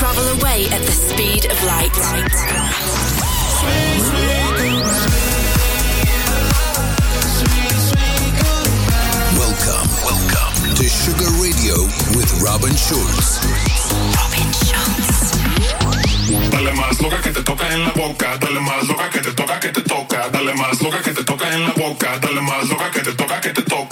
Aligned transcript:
Travel 0.00 0.40
away 0.40 0.64
at 0.72 0.80
the 0.80 0.92
speed 0.92 1.44
of 1.44 1.62
light. 1.64 1.92
Welcome, 9.36 9.88
welcome 10.00 10.74
to 10.74 10.84
Sugar 10.88 11.28
Radio 11.36 11.84
with 12.16 12.32
Robin 12.40 12.72
Schulz. 12.80 13.44
Robin 14.16 14.48
Schulz. 14.64 15.20
Dale 16.50 16.72
más 16.72 16.98
loca 17.02 17.20
que 17.20 17.32
te 17.32 17.42
toca 17.42 17.68
en 17.68 17.84
la 17.84 17.92
boca, 17.92 18.38
dale 18.38 18.60
más 18.60 18.88
loca 18.88 19.10
que 19.10 19.20
te 19.20 19.32
toca 19.34 19.60
que 19.60 19.68
te 19.68 19.82
toca, 19.82 20.30
dale 20.30 20.54
más 20.54 20.80
loca 20.80 21.02
que 21.02 21.12
te 21.12 21.24
toca 21.24 21.54
en 21.54 21.62
la 21.62 21.74
boca, 21.74 22.18
dale 22.18 22.40
más 22.40 22.66
loca 22.70 22.90
que 22.90 23.00
te 23.00 23.12
toca 23.12 23.40
que 23.42 23.50
te 23.50 23.62
toca. 23.62 23.89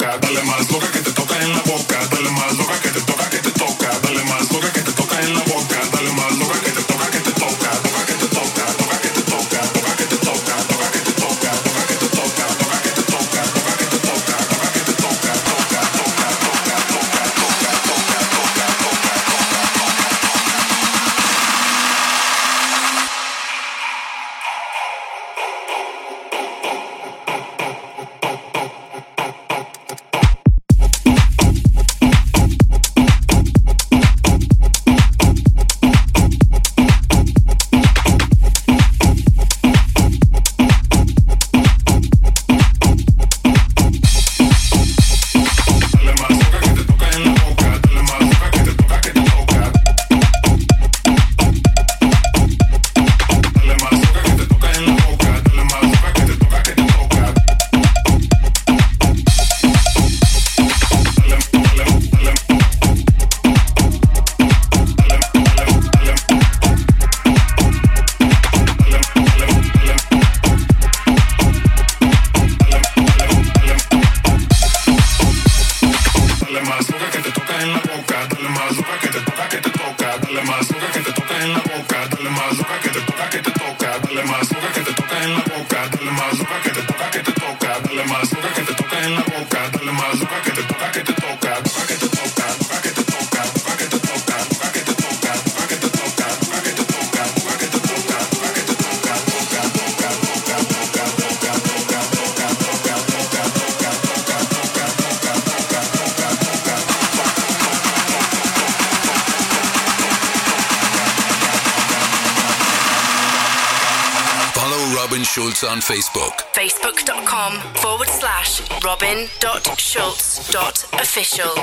show. 121.28 121.57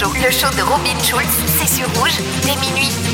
Le 0.00 0.30
show 0.30 0.48
de 0.56 0.62
Robin 0.62 0.96
Schulz, 1.02 1.26
c'est 1.58 1.66
sur 1.66 1.88
Rouge, 1.98 2.18
dès 2.42 2.54
minuit. 2.54 3.07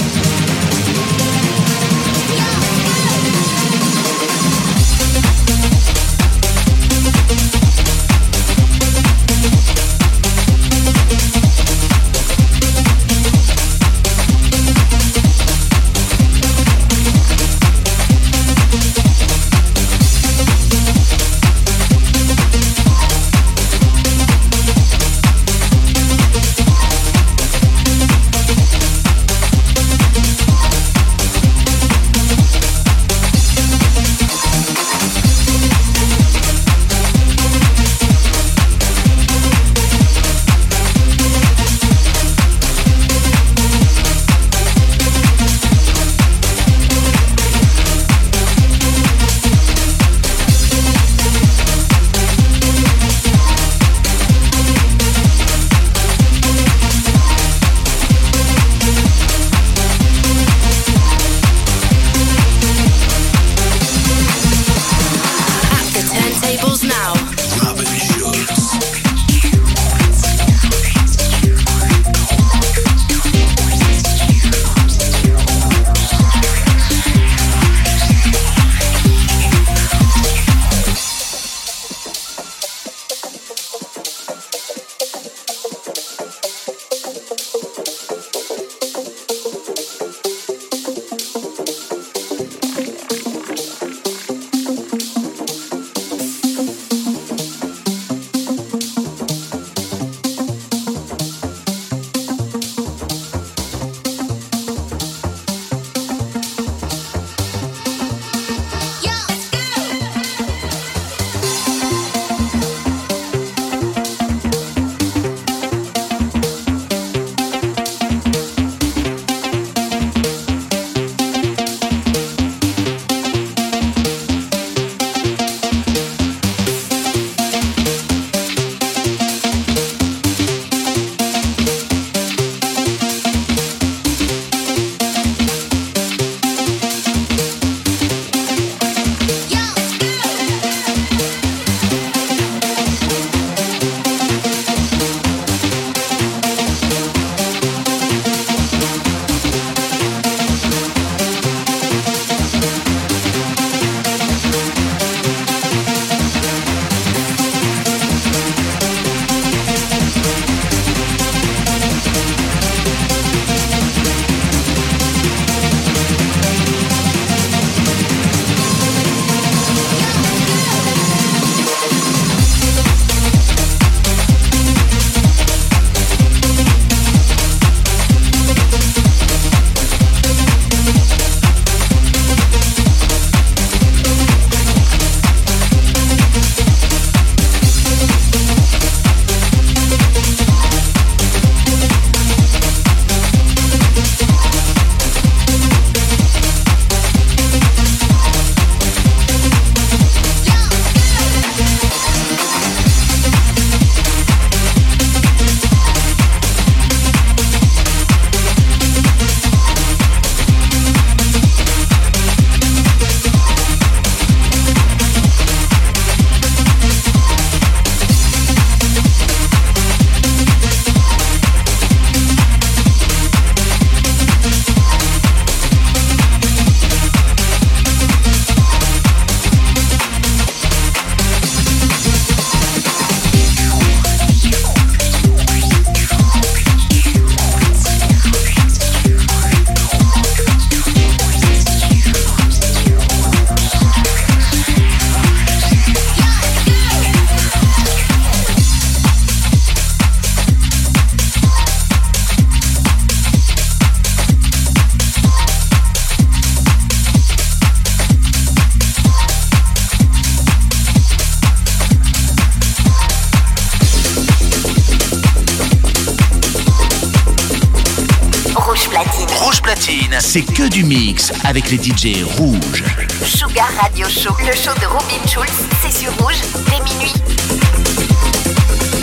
du 270.75 270.83
mix 270.83 271.33
avec 271.45 271.71
les 271.71 271.77
DJ 271.77 272.25
rouges. 272.25 272.83
Sugar 273.25 273.71
Radio 273.81 274.09
Show, 274.09 274.35
le 274.41 274.53
show 274.57 274.75
de 274.81 274.87
Robin 274.87 275.25
Schulz, 275.25 275.53
c'est 275.81 275.97
sur 275.97 276.13
rouge 276.17 276.35
dès 276.67 276.83
minuit. 276.83 277.13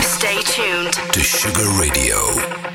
Stay 0.02 0.42
tuned. 0.44 0.92
To 1.12 1.20
Sugar 1.20 1.66
Radio. 1.78 2.71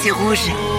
c'est 0.00 0.10
rouge. 0.10 0.71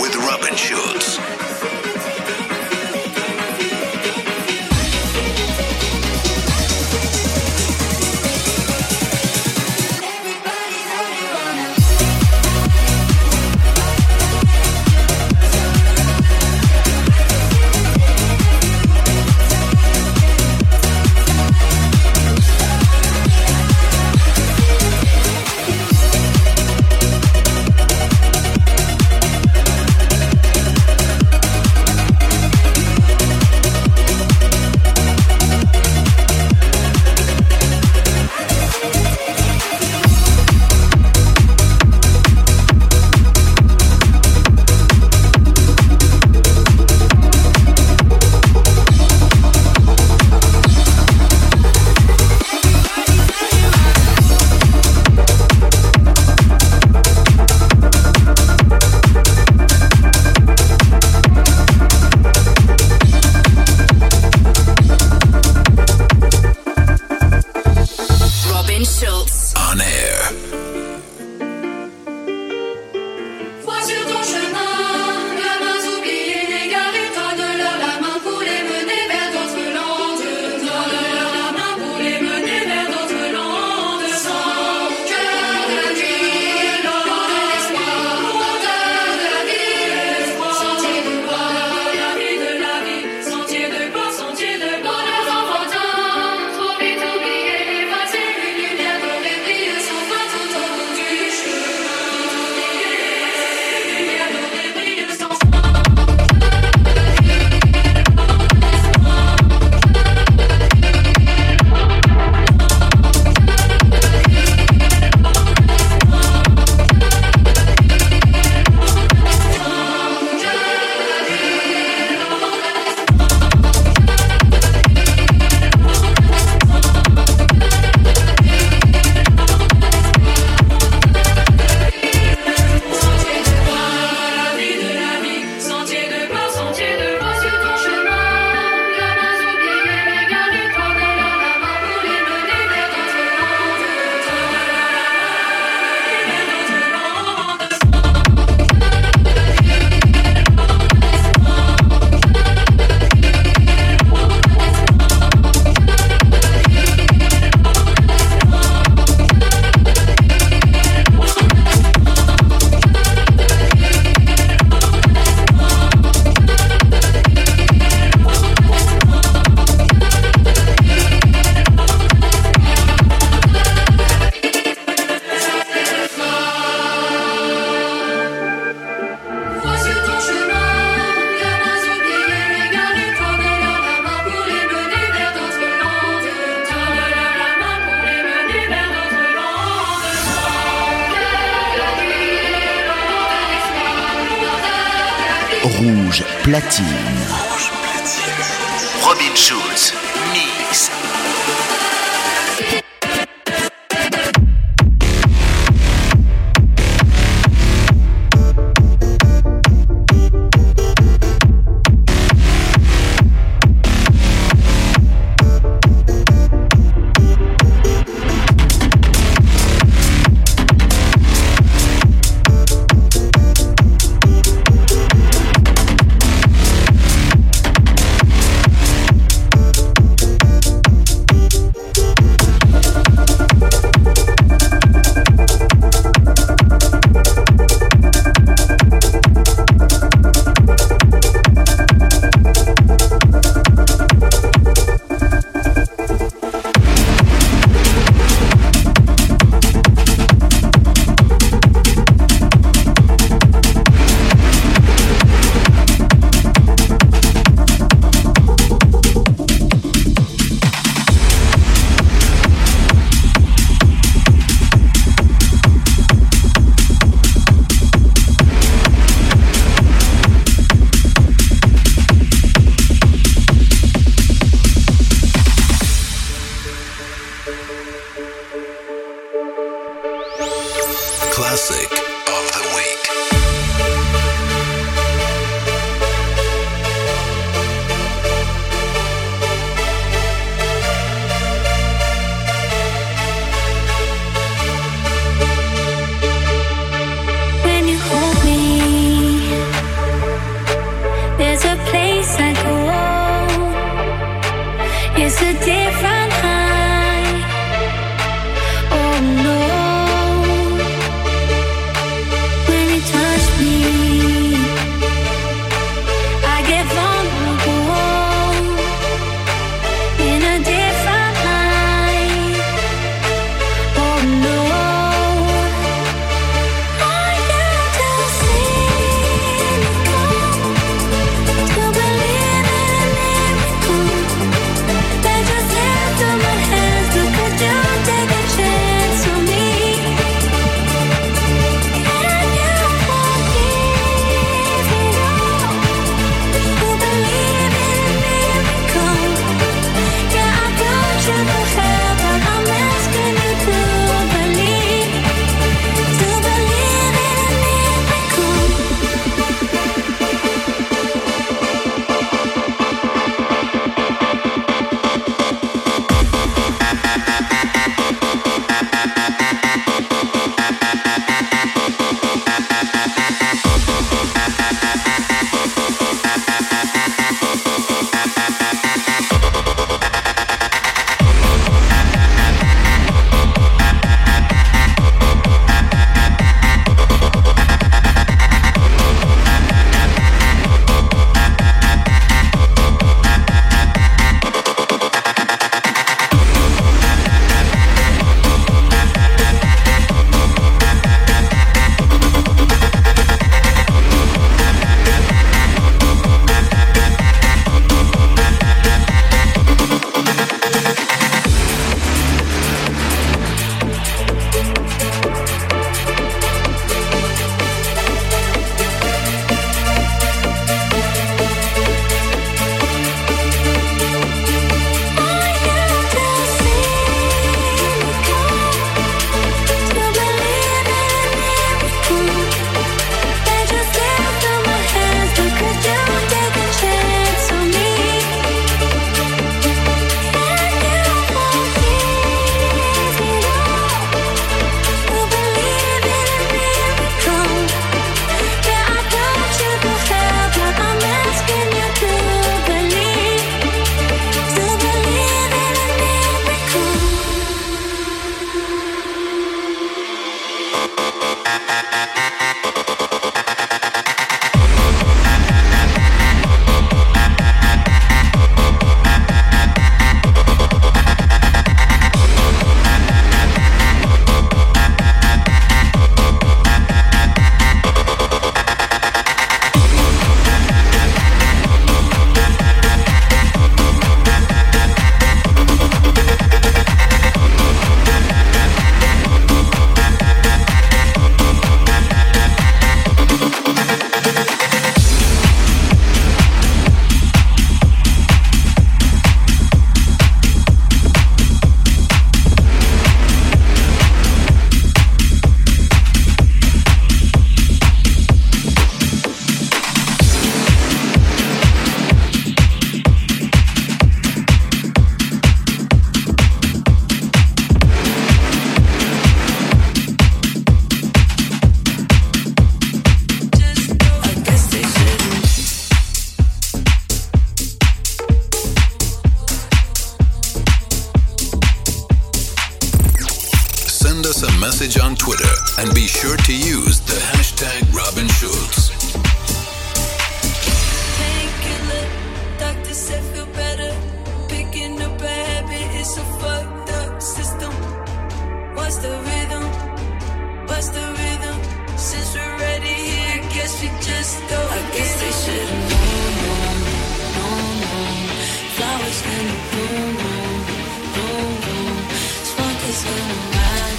With 0.00 0.16
Robin 0.16 0.56
Schulz. 0.56 1.27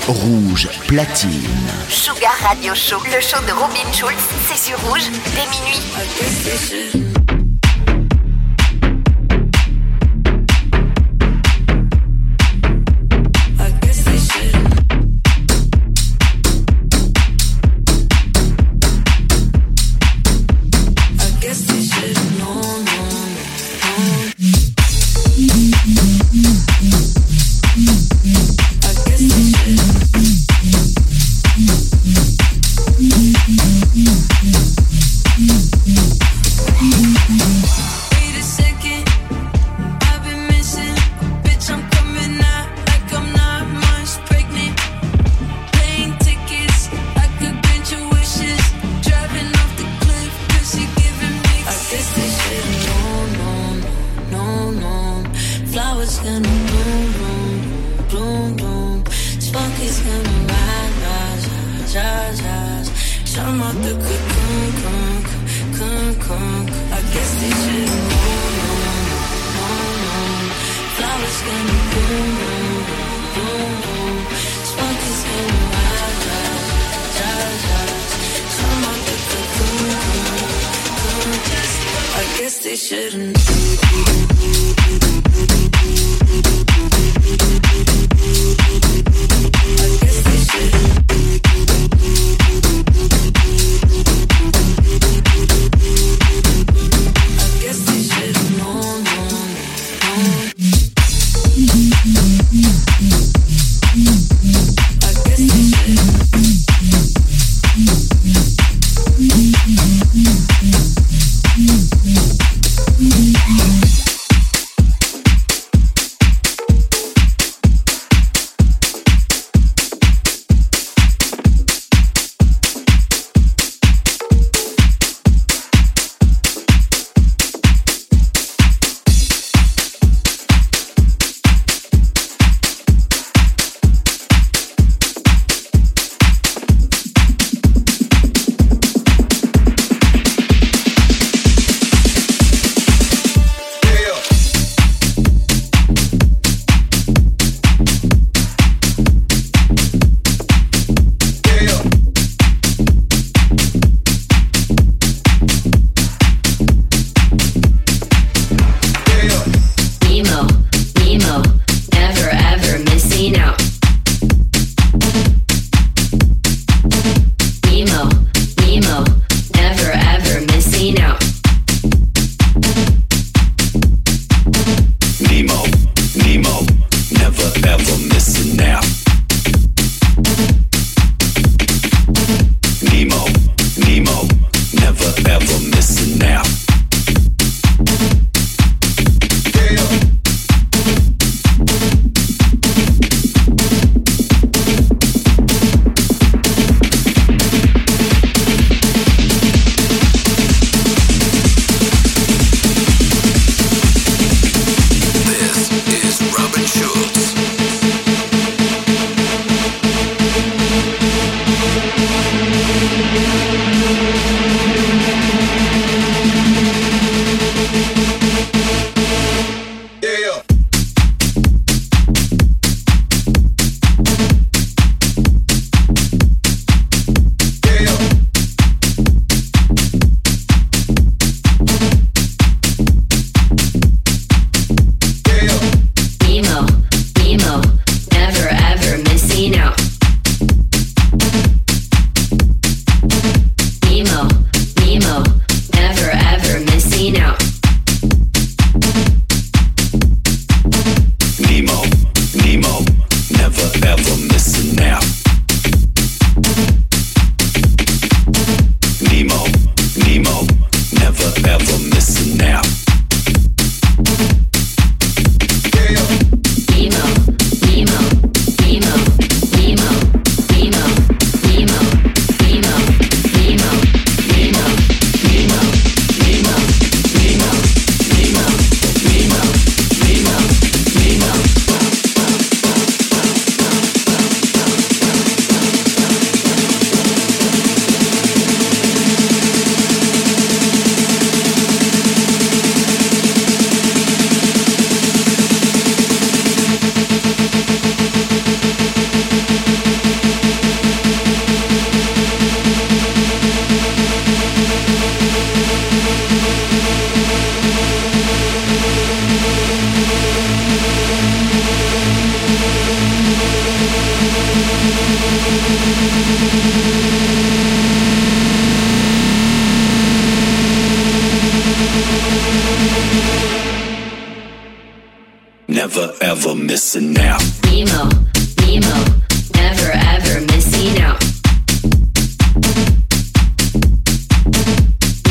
Rouge 0.07 0.69
platine. 0.87 1.31
Sugar 1.87 2.33
Radio 2.41 2.73
Show, 2.73 2.97
le 3.05 3.21
show 3.21 3.39
de 3.47 3.51
Robin 3.51 3.91
Schulz, 3.93 4.17
c'est 4.47 4.57
sur 4.57 4.79
rouge 4.81 5.09
dès 5.35 5.45
minuit. 5.45 7.08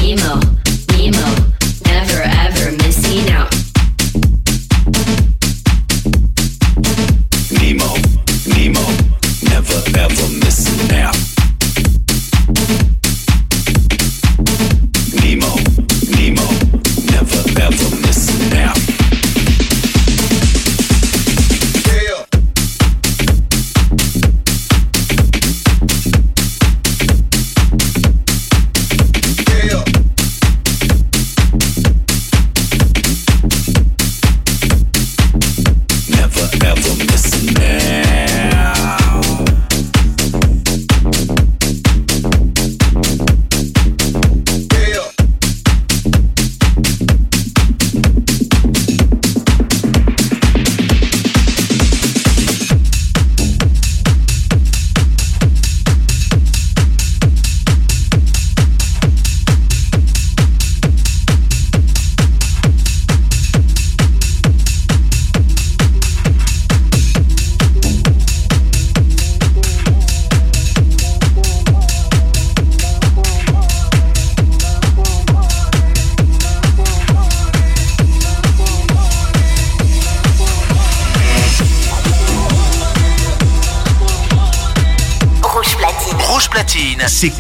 Emo. 0.09 0.48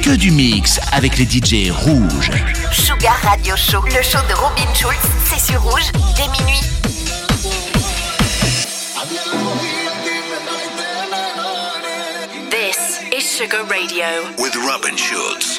Que 0.09 0.17
du 0.17 0.31
mix 0.31 0.81
avec 0.93 1.19
les 1.19 1.27
DJ 1.27 1.71
rouges. 1.71 2.31
Sugar 2.73 3.15
Radio 3.23 3.55
Show. 3.57 3.83
Le 3.85 4.03
show 4.03 4.19
de 4.27 4.35
Robin 4.35 4.75
Schulz, 4.75 4.97
c'est 5.27 5.39
sur 5.39 5.63
rouge 5.63 5.93
dès 6.17 6.29
minuit. 6.29 6.61
This 12.51 13.01
is 13.15 13.23
Sugar 13.23 13.67
Radio. 13.69 14.07
With 14.39 14.57
Robin 14.57 14.97
Schulz. 14.97 15.58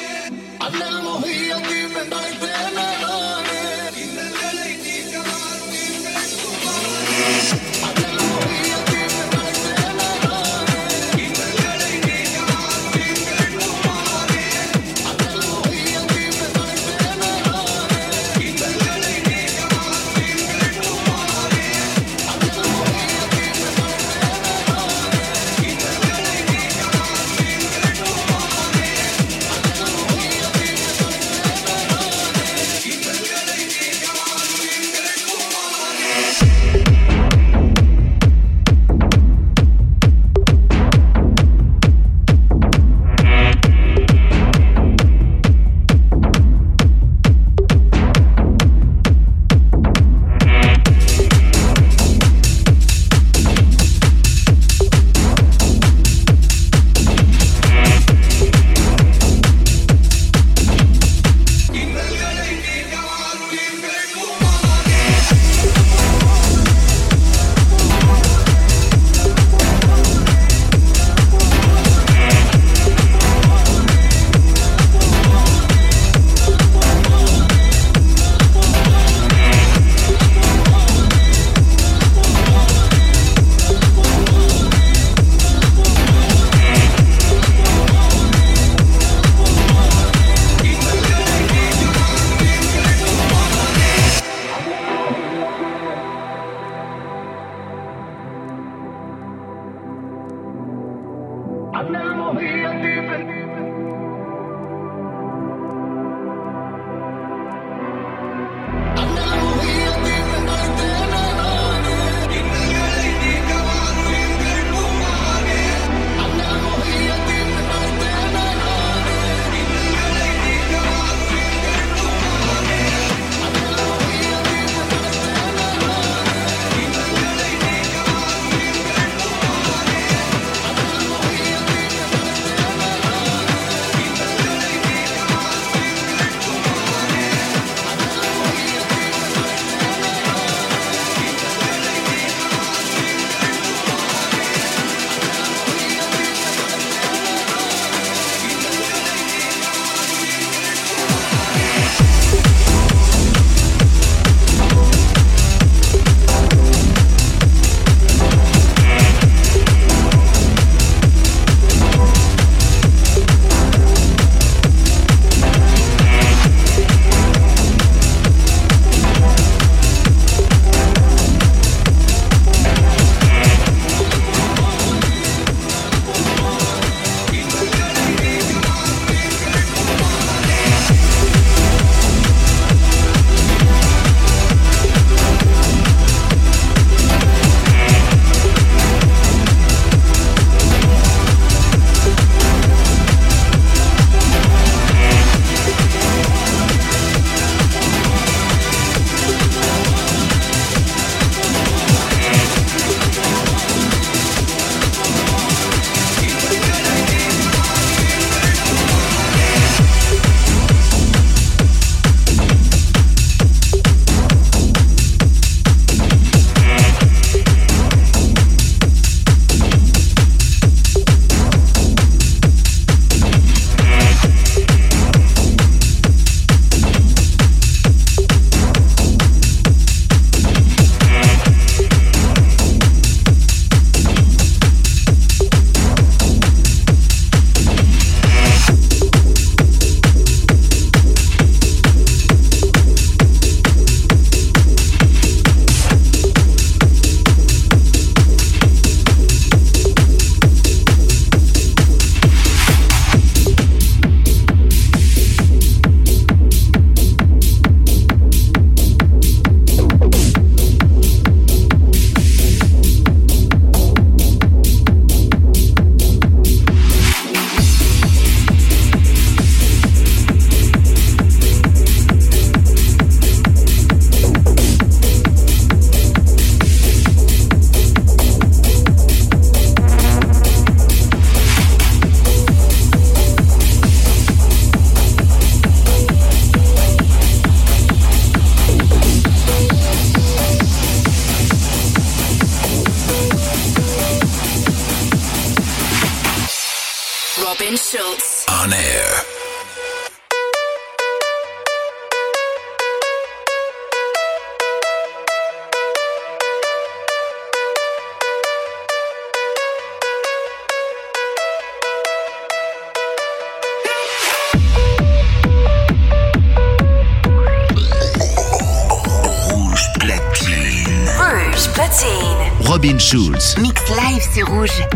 Rouge. 324.42 324.89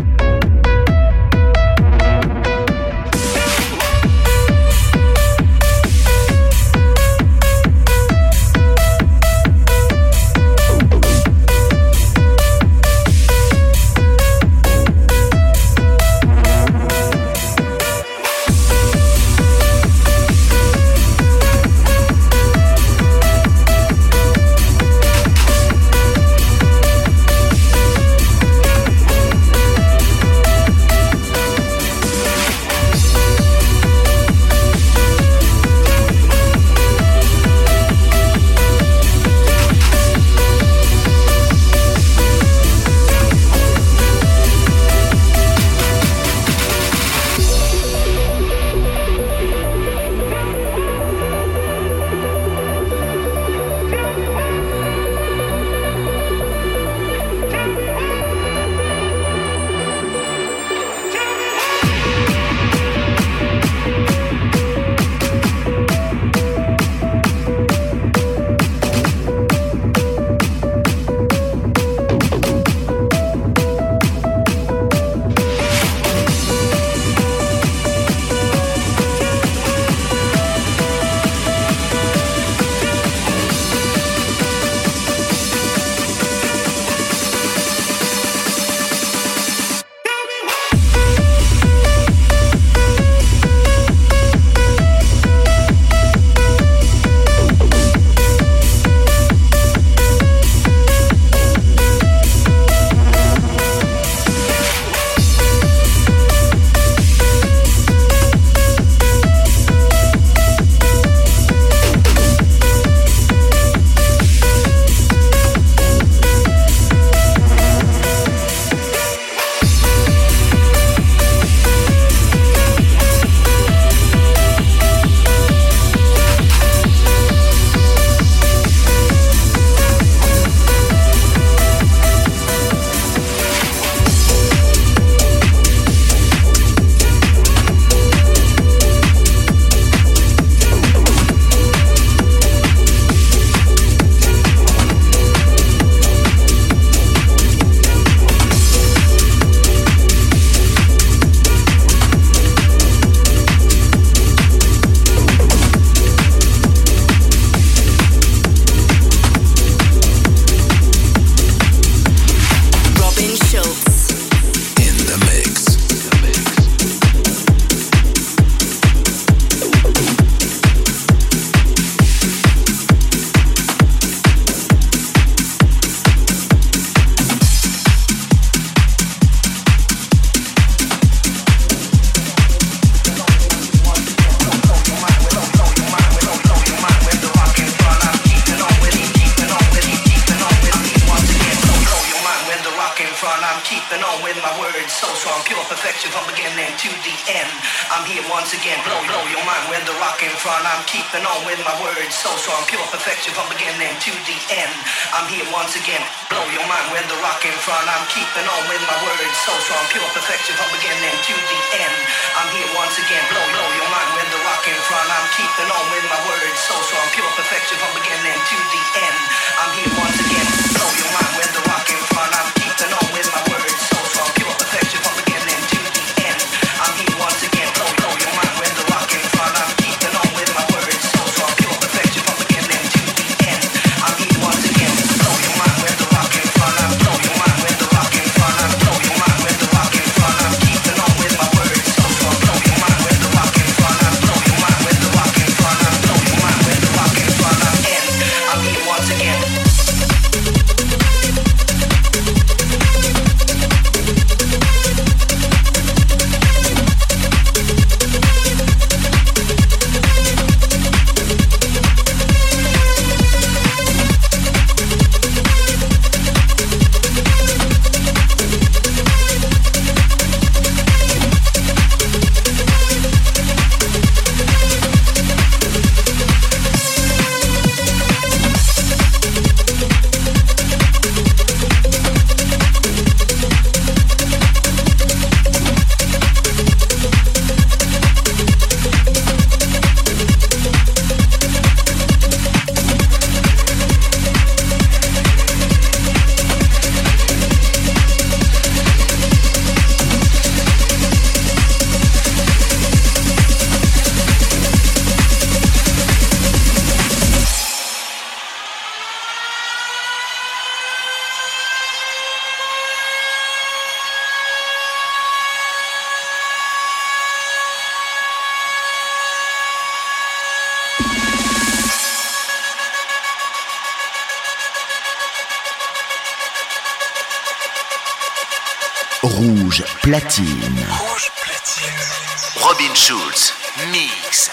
Schulz, 333.07 333.53
mix. 333.91 334.49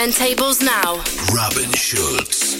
Turntables 0.00 0.62
now. 0.62 1.02
Robin 1.34 1.70
Schulz. 1.74 2.59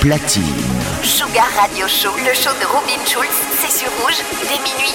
Platine. 0.00 0.44
Sugar 1.02 1.46
Radio 1.60 1.86
Show, 1.86 2.10
le 2.16 2.32
show 2.32 2.50
de 2.58 2.66
Robin 2.66 3.04
Schulz, 3.04 3.28
c'est 3.60 3.70
sur 3.70 3.88
Rouge 4.00 4.16
dès 4.48 4.58
minuit. 4.58 4.94